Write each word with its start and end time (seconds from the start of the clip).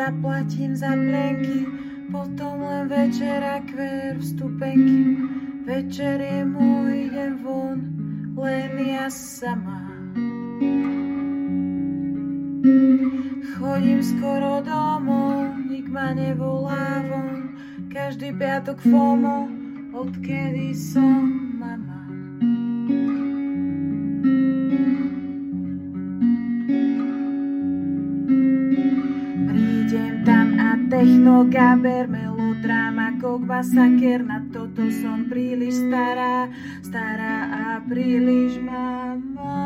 zaplatím 0.00 0.76
za 0.76 0.96
plenky, 0.96 1.66
potom 2.12 2.62
len 2.62 2.88
večer 2.88 3.44
a 3.44 3.60
kver 3.60 4.18
vstupenky. 4.18 5.16
Večer 5.68 6.20
je 6.20 6.40
môj, 6.44 7.12
idem 7.12 7.34
von, 7.44 7.78
len 8.34 8.72
ja 8.80 9.06
sama. 9.12 9.86
Chodím 13.60 14.00
skoro 14.02 14.64
domov, 14.64 15.52
nik 15.68 15.86
ma 15.92 16.16
nevolá 16.16 17.04
von, 17.06 17.60
každý 17.92 18.32
piatok 18.32 18.80
FOMO, 18.80 19.52
odkedy 19.92 20.72
som 20.72 21.54
mama. 21.60 21.89
Tam 31.00 31.06
a 31.06 31.12
techno, 31.12 31.44
gaber, 31.44 32.08
melodrama, 32.08 33.12
kok 33.20 33.40
masaker, 33.40 34.22
na 34.22 34.44
toto 34.52 34.84
som 35.00 35.28
príliš 35.32 35.74
stará, 35.74 36.48
stará 36.84 37.36
a 37.48 37.80
príliš 37.88 38.60
mama. 38.60 39.64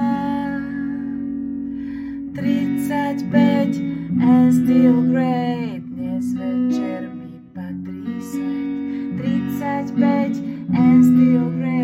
35 2.35 3.79
and 4.23 4.53
still 4.55 5.03
great, 5.11 5.83
dnes 5.91 6.35
večer 6.35 7.11
mi 7.11 7.43
patrí 7.55 8.15
svet. 8.23 9.19
35 9.19 10.39
and 10.71 11.03
still 11.03 11.51
great, 11.59 11.84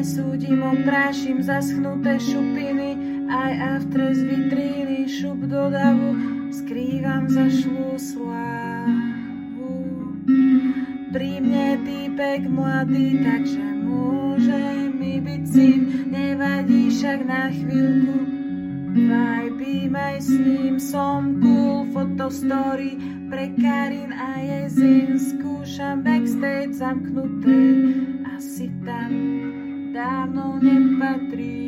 nesúdim, 0.00 0.64
oprášim 0.64 1.44
zaschnuté 1.44 2.16
šupiny, 2.16 2.96
aj 3.28 3.52
after 3.76 4.16
z 4.16 4.32
vitríny, 4.32 5.04
šup 5.04 5.44
do 5.44 5.68
davu, 5.68 6.16
skrývam 6.48 7.28
zašlú 7.28 8.00
slávu. 8.00 9.76
Pri 11.12 11.44
mne 11.44 11.84
týpek 11.84 12.48
mladý, 12.48 13.20
takže 13.20 13.60
môže 13.60 14.88
mi 14.96 15.20
byť 15.20 15.42
syn, 15.44 15.80
nevadí 16.08 16.88
však 16.88 17.20
na 17.28 17.52
chvíľku. 17.52 18.16
Vibím 18.96 19.92
aj 19.92 20.16
s 20.24 20.32
ním, 20.32 20.80
som 20.80 21.36
cool, 21.44 21.84
fotostory 21.92 22.96
pre 23.28 23.52
Karin 23.60 24.16
a 24.16 24.40
Jezin. 24.40 25.20
Skúšam 25.20 26.00
backstage 26.00 26.80
zamknuté, 26.80 27.60
asi 28.32 28.72
tam 28.80 29.12
dávno 29.90 30.62
nepatrí. 30.62 31.66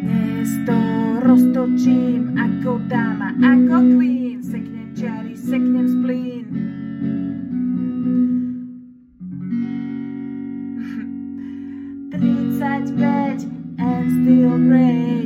Dnes 0.00 0.50
to 0.64 0.78
roztočím 1.20 2.32
ako 2.32 2.80
dáma, 2.88 3.36
ako 3.36 3.76
queen, 3.92 4.40
seknem 4.40 4.88
čiary, 4.96 5.36
seknem 5.36 5.84
splín. 5.84 6.46
Tridsaťpäť 12.16 13.38
and 13.76 14.06
still 14.16 14.56
great, 14.64 15.25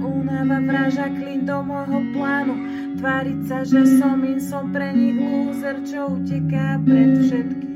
únava 0.00 0.62
vraža 0.62 1.08
klin 1.12 1.44
do 1.44 1.60
môjho 1.64 2.00
plánu. 2.14 2.54
Tváriť 2.96 3.40
sa, 3.48 3.58
že 3.66 3.98
som 3.98 4.22
in, 4.22 4.38
som 4.38 4.70
pre 4.70 4.94
nich 4.94 5.18
lúzer, 5.18 5.82
čo 5.82 6.16
uteká 6.16 6.78
pred 6.84 7.18
všetkým. 7.24 7.70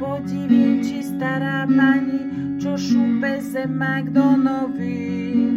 Podivím, 0.00 0.80
či 0.80 1.04
stará 1.04 1.68
pani, 1.68 2.56
čo 2.56 2.74
šúpe 2.78 3.42
zemák 3.44 4.10
do 4.10 4.26
novín. 4.40 5.56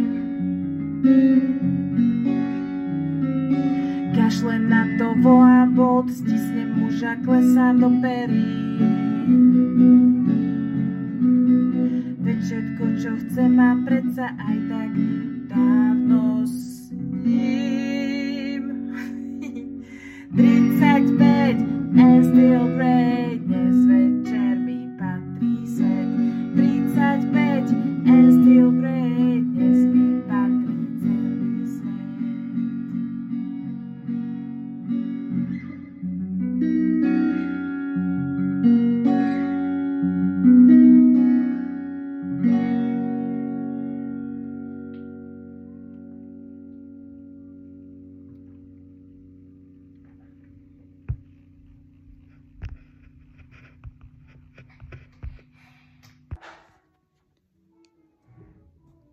Kašlem 4.12 4.68
na 4.68 4.84
to, 5.00 5.16
volám 5.24 5.72
bod, 5.72 6.12
stisnem 6.12 6.76
muža, 6.76 7.16
klesám 7.24 7.80
do 7.80 7.88
perín. 8.04 9.08
Čo 13.08 13.16
chce, 13.24 13.48
má 13.48 13.72
predsa 13.88 14.36
aj 14.36 14.56
tak 14.68 14.92
dávno 15.48 16.44
s 16.44 16.92
ním. 16.92 18.68
35 20.36 21.56
and 21.96 22.20
still 22.28 22.68
great, 22.76 23.40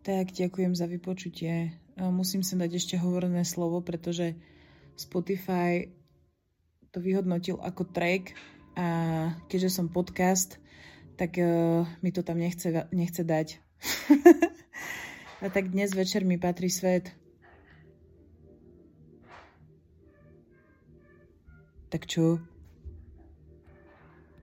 Tak, 0.05 0.37
ďakujem 0.37 0.77
za 0.77 0.85
vypočutie. 0.85 1.73
Musím 1.97 2.45
sem 2.45 2.61
dať 2.61 2.77
ešte 2.77 2.93
hovorené 3.01 3.41
slovo, 3.41 3.81
pretože 3.81 4.37
Spotify 4.93 5.89
to 6.93 7.01
vyhodnotil 7.01 7.57
ako 7.57 7.89
track 7.89 8.37
a 8.77 8.87
keďže 9.49 9.81
som 9.81 9.89
podcast, 9.89 10.61
tak 11.17 11.41
uh, 11.41 11.89
mi 12.05 12.13
to 12.13 12.21
tam 12.21 12.37
nechce, 12.37 12.69
nechce 12.93 13.25
dať. 13.25 13.57
a 15.43 15.49
tak 15.49 15.73
dnes 15.73 15.89
večer 15.97 16.21
mi 16.21 16.37
patrí 16.37 16.69
svet. 16.69 17.09
Tak 21.89 22.05
čo? 22.05 22.45